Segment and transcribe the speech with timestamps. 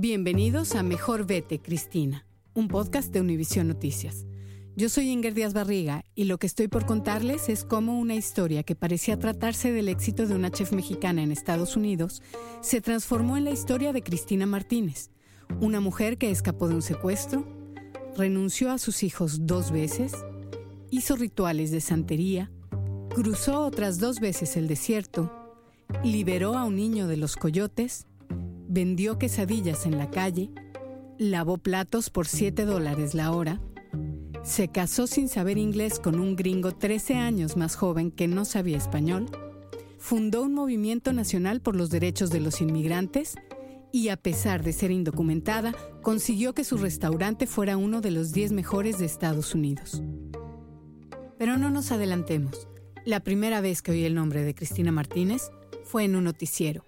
[0.00, 4.26] Bienvenidos a Mejor Vete, Cristina, un podcast de Univisión Noticias.
[4.76, 8.62] Yo soy Inger Díaz Barriga y lo que estoy por contarles es cómo una historia
[8.62, 12.22] que parecía tratarse del éxito de una chef mexicana en Estados Unidos
[12.60, 15.10] se transformó en la historia de Cristina Martínez,
[15.60, 17.44] una mujer que escapó de un secuestro,
[18.16, 20.12] renunció a sus hijos dos veces,
[20.92, 22.52] hizo rituales de santería,
[23.12, 25.32] cruzó otras dos veces el desierto,
[26.04, 28.06] liberó a un niño de los coyotes,
[28.68, 30.50] vendió quesadillas en la calle,
[31.18, 33.60] lavó platos por 7 dólares la hora,
[34.44, 38.76] se casó sin saber inglés con un gringo 13 años más joven que no sabía
[38.76, 39.26] español,
[39.98, 43.34] fundó un movimiento nacional por los derechos de los inmigrantes
[43.90, 48.52] y a pesar de ser indocumentada, consiguió que su restaurante fuera uno de los 10
[48.52, 50.02] mejores de Estados Unidos.
[51.38, 52.68] Pero no nos adelantemos.
[53.04, 55.50] La primera vez que oí el nombre de Cristina Martínez
[55.84, 56.84] fue en un noticiero.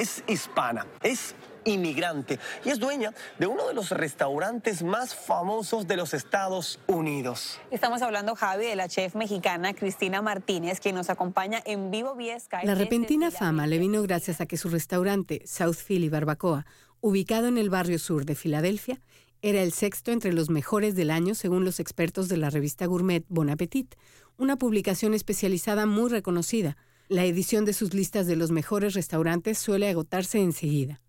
[0.00, 1.34] Es hispana, es
[1.66, 7.60] inmigrante y es dueña de uno de los restaurantes más famosos de los Estados Unidos.
[7.70, 12.40] Estamos hablando, Javi, de la chef mexicana Cristina Martínez, quien nos acompaña en vivo vía
[12.40, 12.66] Skype.
[12.66, 16.64] La repentina fama le vino gracias a que su restaurante, South Philly Barbacoa,
[17.02, 19.02] ubicado en el barrio sur de Filadelfia,
[19.42, 23.22] era el sexto entre los mejores del año según los expertos de la revista gourmet
[23.28, 23.96] Bon Appetit,
[24.38, 26.78] una publicación especializada muy reconocida
[27.10, 31.02] la edición de sus listas de los mejores restaurantes suele agotarse enseguida.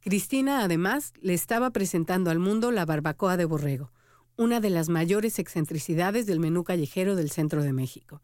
[0.00, 3.92] Cristina, además, le estaba presentando al mundo la barbacoa de borrego,
[4.36, 8.20] una de las mayores excentricidades del menú callejero del centro de México.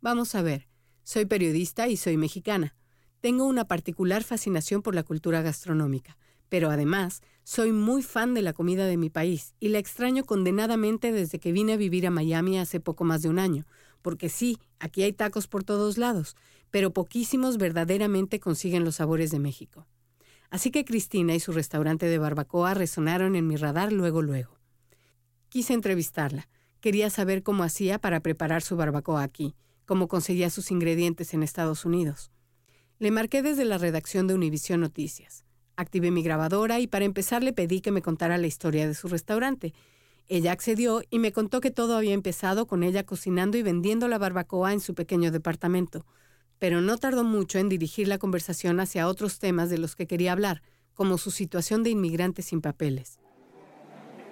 [0.00, 0.68] Vamos a ver,
[1.02, 2.74] soy periodista y soy mexicana.
[3.20, 6.16] Tengo una particular fascinación por la cultura gastronómica,
[6.48, 11.12] pero además soy muy fan de la comida de mi país y la extraño condenadamente
[11.12, 13.66] desde que vine a vivir a Miami hace poco más de un año,
[14.02, 16.36] porque sí, aquí hay tacos por todos lados,
[16.70, 19.86] pero poquísimos verdaderamente consiguen los sabores de México.
[20.50, 24.58] Así que Cristina y su restaurante de barbacoa resonaron en mi radar luego luego.
[25.48, 26.48] Quise entrevistarla.
[26.80, 31.84] Quería saber cómo hacía para preparar su barbacoa aquí, cómo conseguía sus ingredientes en Estados
[31.84, 32.30] Unidos.
[32.98, 35.44] Le marqué desde la redacción de Univisión Noticias.
[35.76, 39.08] Activé mi grabadora y para empezar le pedí que me contara la historia de su
[39.08, 39.72] restaurante,
[40.30, 44.16] ella accedió y me contó que todo había empezado con ella cocinando y vendiendo la
[44.16, 46.06] barbacoa en su pequeño departamento,
[46.60, 50.30] pero no tardó mucho en dirigir la conversación hacia otros temas de los que quería
[50.30, 50.62] hablar,
[50.94, 53.18] como su situación de inmigrante sin papeles.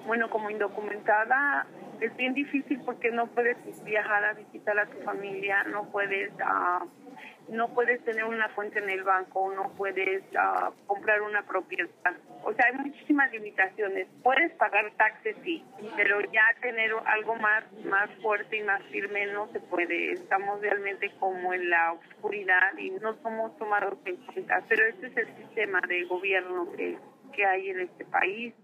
[0.08, 1.66] Bueno, como indocumentada
[2.00, 6.88] es bien difícil porque no puedes viajar a visitar a tu familia, no puedes uh,
[7.52, 11.90] no puedes tener una cuenta en el banco, no puedes uh, comprar una propiedad.
[12.42, 14.08] O sea, hay muchísimas limitaciones.
[14.22, 15.62] Puedes pagar taxes, sí,
[15.94, 20.12] pero ya tener algo más, más fuerte y más firme no se puede.
[20.14, 24.62] Estamos realmente como en la oscuridad y no somos tomados en cuenta.
[24.70, 26.96] Pero este es el sistema de gobierno que,
[27.34, 28.54] que hay en este país.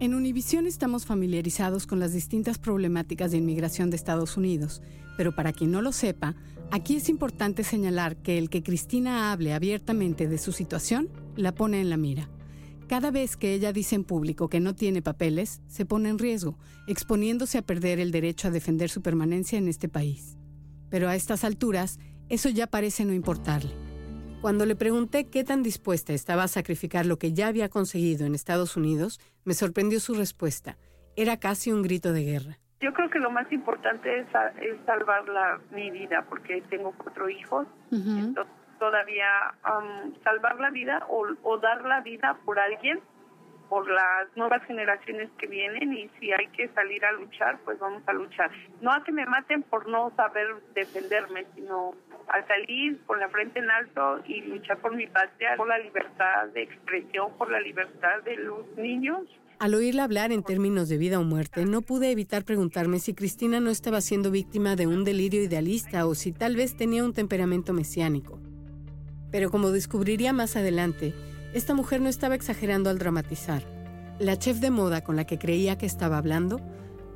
[0.00, 4.80] En Univisión estamos familiarizados con las distintas problemáticas de inmigración de Estados Unidos,
[5.18, 6.36] pero para quien no lo sepa,
[6.70, 11.82] aquí es importante señalar que el que Cristina hable abiertamente de su situación la pone
[11.82, 12.30] en la mira.
[12.88, 16.58] Cada vez que ella dice en público que no tiene papeles, se pone en riesgo,
[16.86, 20.38] exponiéndose a perder el derecho a defender su permanencia en este país.
[20.88, 21.98] Pero a estas alturas,
[22.30, 23.89] eso ya parece no importarle.
[24.40, 28.34] Cuando le pregunté qué tan dispuesta estaba a sacrificar lo que ya había conseguido en
[28.34, 30.78] Estados Unidos, me sorprendió su respuesta.
[31.14, 32.58] Era casi un grito de guerra.
[32.80, 34.26] Yo creo que lo más importante es,
[34.86, 37.66] salvar la, mi vida, porque tengo cuatro hijos.
[38.78, 39.26] todavía
[40.24, 42.98] salvar la vida o, dar la vida por alguien
[43.70, 48.02] por las nuevas generaciones que vienen y si hay que salir a luchar, pues vamos
[48.04, 48.50] a luchar.
[48.80, 51.94] No a que me maten por no saber defenderme, sino
[52.28, 56.48] a salir con la frente en alto y luchar por mi patria, por la libertad
[56.52, 59.20] de expresión, por la libertad de los niños.
[59.60, 63.60] Al oírla hablar en términos de vida o muerte, no pude evitar preguntarme si Cristina
[63.60, 67.72] no estaba siendo víctima de un delirio idealista o si tal vez tenía un temperamento
[67.72, 68.40] mesiánico.
[69.30, 71.14] Pero como descubriría más adelante,
[71.52, 73.64] esta mujer no estaba exagerando al dramatizar.
[74.18, 76.60] La chef de moda con la que creía que estaba hablando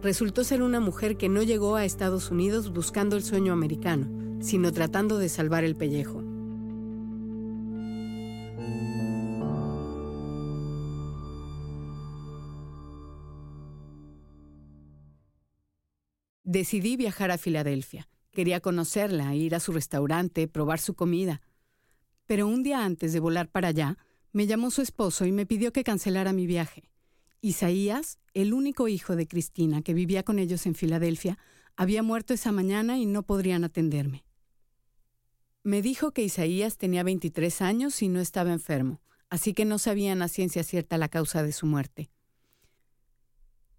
[0.02, 4.08] resultó ser una mujer que no llegó a Estados Unidos buscando el sueño americano,
[4.42, 6.22] sino tratando de salvar el pellejo.
[16.42, 18.08] Decidí viajar a Filadelfia.
[18.32, 21.40] Quería conocerla, ir a su restaurante, probar su comida.
[22.26, 23.96] Pero un día antes de volar para allá,
[24.34, 26.90] me llamó su esposo y me pidió que cancelara mi viaje.
[27.40, 31.38] Isaías, el único hijo de Cristina que vivía con ellos en Filadelfia,
[31.76, 34.24] había muerto esa mañana y no podrían atenderme.
[35.62, 39.00] Me dijo que Isaías tenía 23 años y no estaba enfermo,
[39.30, 42.10] así que no sabían a ciencia cierta la causa de su muerte.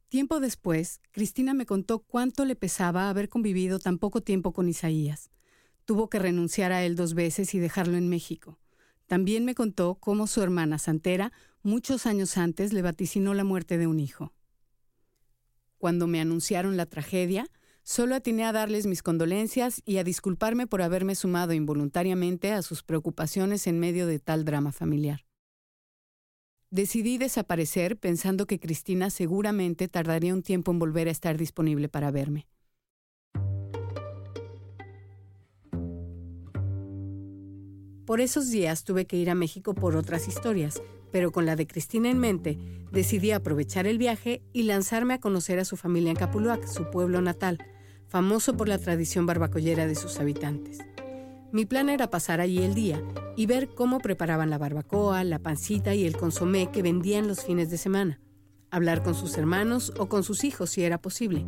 [0.08, 5.32] Tiempo después, Cristina me contó cuánto le pesaba haber convivido tan poco tiempo con Isaías.
[5.84, 8.58] Tuvo que renunciar a él dos veces y dejarlo en México.
[9.08, 11.32] También me contó cómo su hermana Santera,
[11.62, 14.34] muchos años antes, le vaticinó la muerte de un hijo.
[15.78, 17.48] Cuando me anunciaron la tragedia,
[17.84, 22.82] solo atiné a darles mis condolencias y a disculparme por haberme sumado involuntariamente a sus
[22.82, 25.26] preocupaciones en medio de tal drama familiar.
[26.72, 32.10] Decidí desaparecer pensando que Cristina seguramente tardaría un tiempo en volver a estar disponible para
[32.10, 32.48] verme.
[38.06, 40.82] Por esos días tuve que ir a México por otras historias,
[41.12, 42.60] pero con la de Cristina en mente,
[42.92, 47.22] decidí aprovechar el viaje y lanzarme a conocer a su familia en Capuluac, su pueblo
[47.22, 47.58] natal,
[48.08, 50.80] famoso por la tradición barbacollera de sus habitantes.
[51.52, 53.02] Mi plan era pasar allí el día
[53.36, 57.72] y ver cómo preparaban la barbacoa, la pancita y el consomé que vendían los fines
[57.72, 58.20] de semana,
[58.70, 61.46] hablar con sus hermanos o con sus hijos si era posible,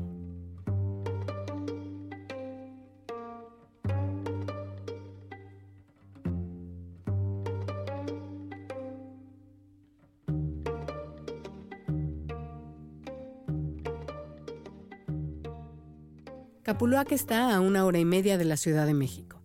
[16.77, 19.41] Capuluac está a una hora y media de la Ciudad de México.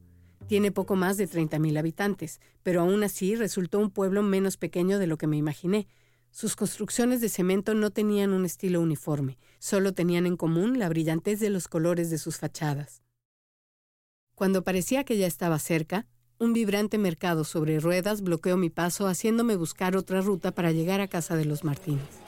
[0.48, 5.06] Tiene poco más de 30.000 habitantes, pero aún así resultó un pueblo menos pequeño de
[5.06, 5.88] lo que me imaginé.
[6.30, 11.40] Sus construcciones de cemento no tenían un estilo uniforme, solo tenían en común la brillantez
[11.40, 13.00] de los colores de sus fachadas.
[14.34, 16.06] Cuando parecía que ya estaba cerca,
[16.38, 21.08] un vibrante mercado sobre ruedas bloqueó mi paso haciéndome buscar otra ruta para llegar a
[21.08, 22.21] casa de los Martínez.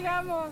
[0.00, 0.50] Sí llegamos.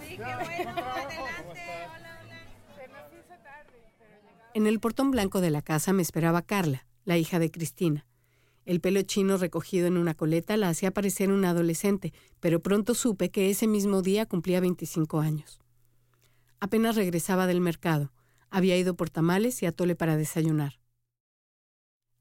[4.54, 8.06] En el portón blanco de la casa me esperaba Carla, la hija de Cristina.
[8.66, 13.30] El pelo chino recogido en una coleta la hacía parecer una adolescente, pero pronto supe
[13.30, 15.58] que ese mismo día cumplía 25 años.
[16.60, 18.12] Apenas regresaba del mercado.
[18.50, 20.78] Había ido por tamales y atole para desayunar.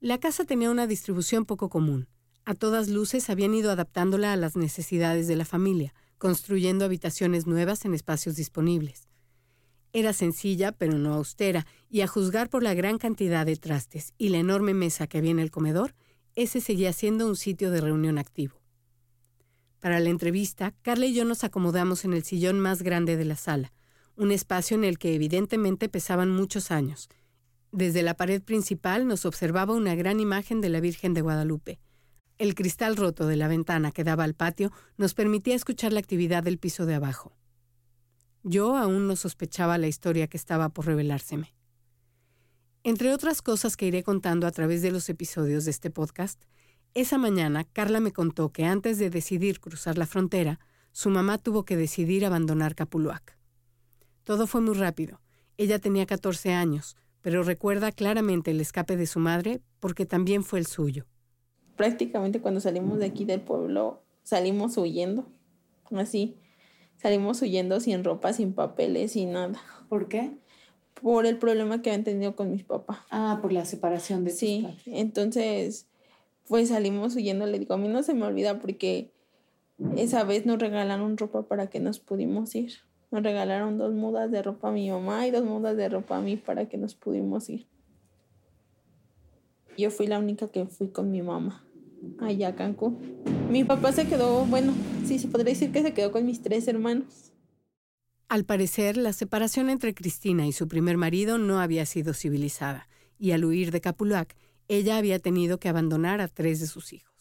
[0.00, 2.08] La casa tenía una distribución poco común.
[2.46, 7.84] A todas luces habían ido adaptándola a las necesidades de la familia, construyendo habitaciones nuevas
[7.84, 9.08] en espacios disponibles.
[9.92, 14.28] Era sencilla, pero no austera, y a juzgar por la gran cantidad de trastes y
[14.28, 15.94] la enorme mesa que había en el comedor,
[16.34, 18.60] ese seguía siendo un sitio de reunión activo.
[19.80, 23.36] Para la entrevista, Carla y yo nos acomodamos en el sillón más grande de la
[23.36, 23.72] sala,
[24.16, 27.08] un espacio en el que evidentemente pesaban muchos años.
[27.70, 31.78] Desde la pared principal nos observaba una gran imagen de la Virgen de Guadalupe.
[32.38, 36.44] El cristal roto de la ventana que daba al patio nos permitía escuchar la actividad
[36.44, 37.36] del piso de abajo.
[38.44, 41.52] Yo aún no sospechaba la historia que estaba por revelárseme.
[42.84, 46.40] Entre otras cosas que iré contando a través de los episodios de este podcast,
[46.94, 50.60] esa mañana Carla me contó que antes de decidir cruzar la frontera,
[50.92, 53.36] su mamá tuvo que decidir abandonar Capuluac.
[54.22, 55.20] Todo fue muy rápido.
[55.56, 60.60] Ella tenía 14 años, pero recuerda claramente el escape de su madre porque también fue
[60.60, 61.06] el suyo.
[61.78, 65.28] Prácticamente cuando salimos de aquí del pueblo, salimos huyendo,
[65.92, 66.36] así.
[66.96, 69.60] Salimos huyendo sin ropa, sin papeles, sin nada.
[69.88, 70.32] ¿Por qué?
[71.00, 72.98] Por el problema que habían tenido con mis papás.
[73.12, 75.86] Ah, por la separación de Sí, entonces
[76.48, 77.46] pues salimos huyendo.
[77.46, 79.12] Le digo, a mí no se me olvida porque
[79.96, 82.72] esa vez nos regalaron ropa para que nos pudimos ir.
[83.12, 86.20] Nos regalaron dos mudas de ropa a mi mamá y dos mudas de ropa a
[86.20, 87.68] mí para que nos pudimos ir.
[89.76, 91.64] Yo fui la única que fui con mi mamá
[92.20, 92.98] allá a Cancún.
[93.50, 94.72] Mi papá se quedó, bueno,
[95.06, 97.32] sí, se podría decir que se quedó con mis tres hermanos.
[98.28, 102.88] Al parecer, la separación entre Cristina y su primer marido no había sido civilizada,
[103.18, 104.36] y al huir de Capulac,
[104.68, 107.14] ella había tenido que abandonar a tres de sus hijos.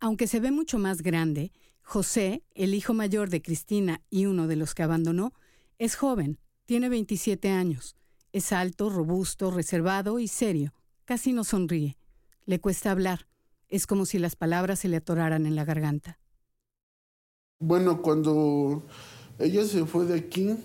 [0.00, 4.56] Aunque se ve mucho más grande, José, el hijo mayor de Cristina y uno de
[4.56, 5.32] los que abandonó,
[5.78, 7.96] es joven, tiene 27 años,
[8.32, 10.74] es alto, robusto, reservado y serio,
[11.04, 11.96] casi no sonríe,
[12.44, 13.26] le cuesta hablar,
[13.72, 16.18] es como si las palabras se le atoraran en la garganta.
[17.58, 18.82] Bueno, cuando
[19.38, 20.56] ella se fue de aquí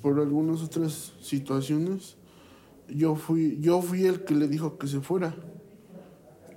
[0.00, 2.16] por algunas otras situaciones.
[2.88, 5.34] Yo fui, yo fui el que le dijo que se fuera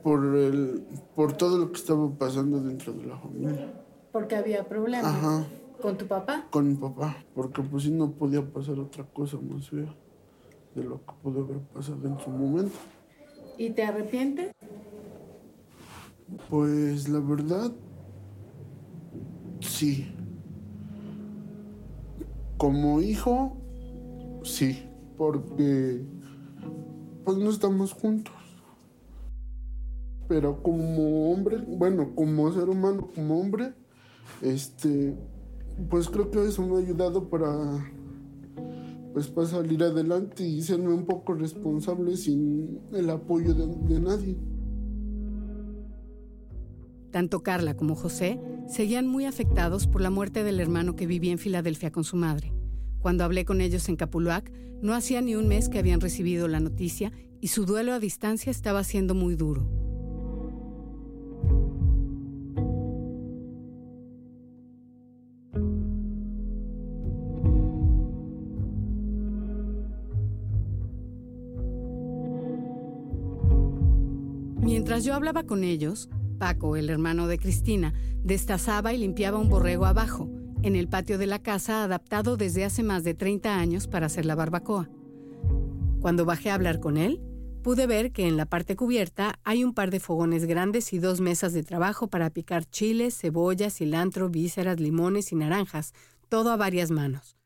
[0.03, 0.83] por el,
[1.15, 3.74] por todo lo que estaba pasando dentro de la familia.
[4.12, 5.05] Porque había problemas.
[5.05, 5.45] Ajá.
[5.81, 6.47] ¿Con tu papá?
[6.50, 9.95] Con mi papá, porque pues sí no podía pasar otra cosa más fea
[10.75, 12.75] de lo que pudo haber pasado en su momento.
[13.57, 14.51] ¿Y te arrepientes?
[16.50, 17.72] Pues la verdad,
[19.62, 20.12] sí.
[22.57, 23.55] Como hijo,
[24.43, 24.84] sí,
[25.17, 26.03] porque
[27.24, 28.34] pues no estamos juntos.
[30.27, 33.74] Pero como hombre, bueno, como ser humano, como hombre,
[34.41, 35.15] este,
[35.89, 37.50] pues creo que eso me ha ayudado para,
[39.13, 44.38] pues para salir adelante y serme un poco responsable sin el apoyo de, de nadie.
[47.11, 51.39] Tanto Carla como José seguían muy afectados por la muerte del hermano que vivía en
[51.39, 52.53] Filadelfia con su madre.
[52.99, 56.59] Cuando hablé con ellos en Capuluac, no hacía ni un mes que habían recibido la
[56.59, 57.11] noticia
[57.41, 59.67] y su duelo a distancia estaba siendo muy duro.
[74.61, 79.86] Mientras yo hablaba con ellos, Paco, el hermano de Cristina, destazaba y limpiaba un borrego
[79.86, 80.29] abajo,
[80.63, 84.25] en el patio de la casa adaptado desde hace más de 30 años para hacer
[84.25, 84.89] la barbacoa.
[86.01, 87.22] Cuando bajé a hablar con él,
[87.63, 91.20] pude ver que en la parte cubierta hay un par de fogones grandes y dos
[91.20, 95.94] mesas de trabajo para picar chiles, cebollas, cilantro, vísceras, limones y naranjas,
[96.29, 97.38] todo a varias manos.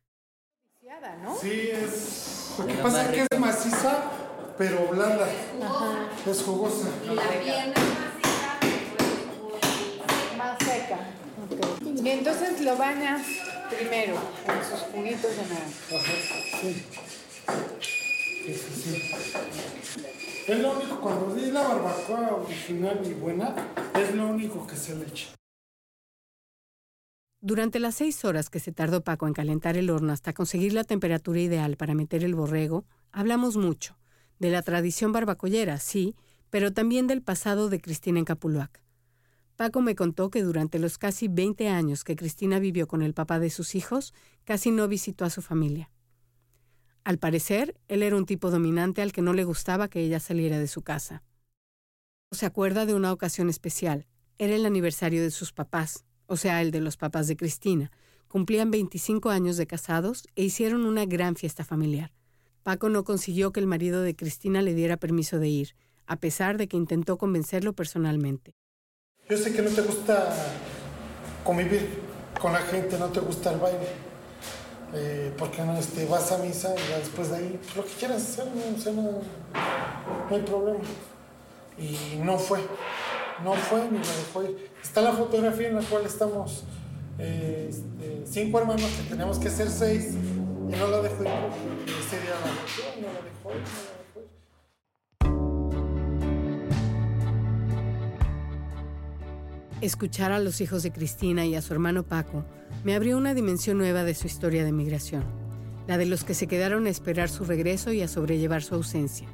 [1.39, 2.55] Sí, es.
[2.59, 4.11] Lo que pasa es que es maciza,
[4.57, 5.27] pero blanda.
[6.27, 6.89] Es jugosa.
[7.07, 8.10] Más
[12.03, 13.21] Y entonces lo bañas
[13.69, 15.95] primero con sus juguitos de naranja.
[15.95, 16.13] Ajá,
[16.59, 16.83] sí.
[18.45, 19.11] Sí, sí, sí.
[20.47, 23.55] Es lo único, cuando di la barbacoa original y buena,
[23.93, 25.27] es lo único que se le echa.
[27.39, 30.83] Durante las seis horas que se tardó Paco en calentar el horno hasta conseguir la
[30.83, 33.95] temperatura ideal para meter el borrego, hablamos mucho.
[34.39, 36.15] De la tradición barbacollera, sí,
[36.49, 38.80] pero también del pasado de Cristina en Capuluac.
[39.61, 43.37] Paco me contó que durante los casi 20 años que Cristina vivió con el papá
[43.37, 44.11] de sus hijos,
[44.43, 45.91] casi no visitó a su familia.
[47.03, 50.57] Al parecer, él era un tipo dominante al que no le gustaba que ella saliera
[50.57, 51.21] de su casa.
[52.31, 54.07] Se acuerda de una ocasión especial.
[54.39, 57.91] Era el aniversario de sus papás, o sea, el de los papás de Cristina.
[58.29, 62.15] Cumplían 25 años de casados e hicieron una gran fiesta familiar.
[62.63, 65.75] Paco no consiguió que el marido de Cristina le diera permiso de ir,
[66.07, 68.55] a pesar de que intentó convencerlo personalmente.
[69.31, 70.27] Yo sé que no te gusta
[71.45, 72.01] convivir
[72.41, 73.87] con la gente, no te gusta el baile.
[74.93, 78.47] Eh, porque no este, vas a misa y después de ahí, lo que quieras hacer,
[78.93, 80.79] no, o hay problema.
[81.77, 82.59] Y no fue,
[83.41, 84.69] no fue ni me dejó ir.
[84.83, 86.65] Está la fotografía en la cual estamos
[87.17, 91.29] eh, este, cinco hermanos que tenemos que ser seis y no la dejó ir
[91.87, 92.35] ese día
[92.99, 94.00] no la dejó ir.
[99.81, 102.45] Escuchar a los hijos de Cristina y a su hermano Paco
[102.83, 105.23] me abrió una dimensión nueva de su historia de migración,
[105.87, 109.27] la de los que se quedaron a esperar su regreso y a sobrellevar su ausencia.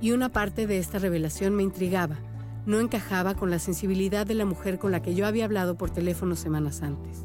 [0.00, 2.18] Y una parte de esta revelación me intrigaba,
[2.66, 5.90] no encajaba con la sensibilidad de la mujer con la que yo había hablado por
[5.90, 7.24] teléfono semanas antes.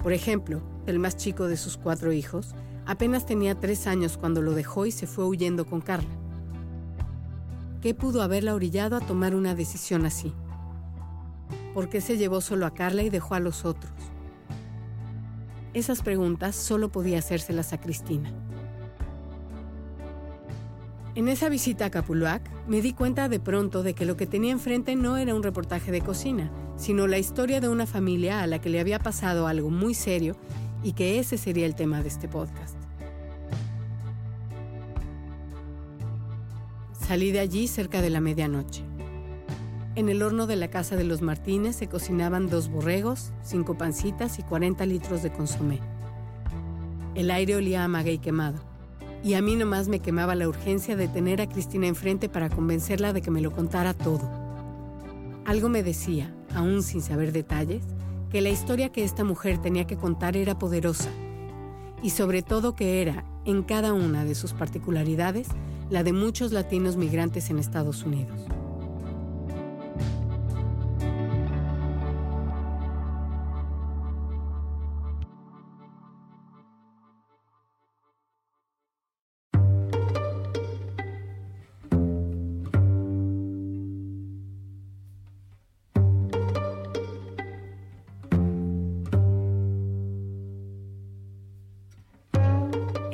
[0.00, 2.54] Por ejemplo, el más chico de sus cuatro hijos
[2.86, 6.16] apenas tenía tres años cuando lo dejó y se fue huyendo con Carla.
[7.82, 10.32] ¿Qué pudo haberla orillado a tomar una decisión así?
[11.74, 13.92] ¿Por qué se llevó solo a Carla y dejó a los otros?
[15.72, 18.32] Esas preguntas solo podía hacérselas a Cristina.
[21.14, 24.52] En esa visita a Capuluac me di cuenta de pronto de que lo que tenía
[24.52, 28.60] enfrente no era un reportaje de cocina, sino la historia de una familia a la
[28.60, 30.36] que le había pasado algo muy serio
[30.82, 32.76] y que ese sería el tema de este podcast.
[36.92, 38.89] Salí de allí cerca de la medianoche.
[40.00, 44.38] En el horno de la casa de los Martínez se cocinaban dos borregos, cinco pancitas
[44.38, 45.78] y 40 litros de consomé.
[47.14, 48.58] El aire olía a maguey quemado
[49.22, 53.12] y a mí nomás me quemaba la urgencia de tener a Cristina enfrente para convencerla
[53.12, 54.26] de que me lo contara todo.
[55.44, 57.82] Algo me decía, aún sin saber detalles,
[58.30, 61.10] que la historia que esta mujer tenía que contar era poderosa
[62.02, 65.48] y sobre todo que era, en cada una de sus particularidades,
[65.90, 68.40] la de muchos latinos migrantes en Estados Unidos.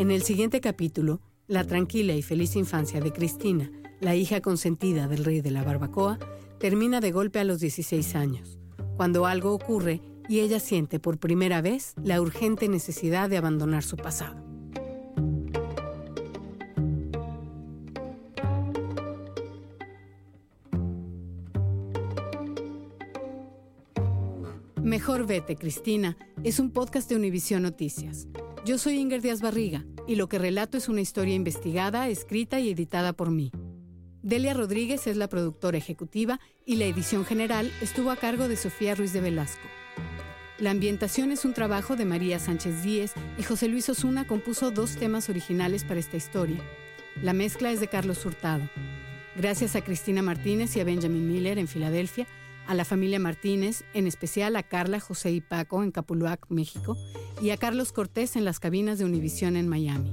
[0.07, 5.25] En el siguiente capítulo, la tranquila y feliz infancia de Cristina, la hija consentida del
[5.25, 6.21] rey de la barbacoa,
[6.61, 8.61] termina de golpe a los 16 años,
[8.97, 13.97] cuando algo ocurre y ella siente por primera vez la urgente necesidad de abandonar su
[13.97, 14.37] pasado.
[24.81, 28.29] Mejor vete, Cristina, es un podcast de Univisión Noticias.
[28.65, 32.71] Yo soy Inger Díaz Barriga y lo que relato es una historia investigada, escrita y
[32.71, 33.51] editada por mí.
[34.23, 38.95] Delia Rodríguez es la productora ejecutiva y la edición general estuvo a cargo de Sofía
[38.95, 39.67] Ruiz de Velasco.
[40.59, 44.97] La ambientación es un trabajo de María Sánchez Díez y José Luis Osuna compuso dos
[44.97, 46.59] temas originales para esta historia.
[47.23, 48.69] La mezcla es de Carlos Hurtado.
[49.37, 52.27] Gracias a Cristina Martínez y a Benjamin Miller en Filadelfia,
[52.67, 56.97] a la familia Martínez, en especial a Carla, José y Paco en Capuluac, México,
[57.41, 60.13] y a Carlos Cortés en las cabinas de Univisión en Miami.